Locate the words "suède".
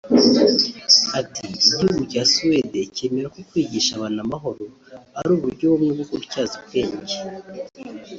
2.31-2.79